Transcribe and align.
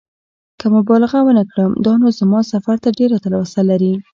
که 0.59 0.65
مبالغه 0.75 1.19
ونه 1.23 1.43
کړم 1.51 1.71
دا 1.85 1.93
نو 2.01 2.07
زما 2.19 2.39
سفر 2.51 2.75
ته 2.83 2.89
ډېره 2.99 3.17
تلوسه 3.23 3.61
لري. 3.69 3.93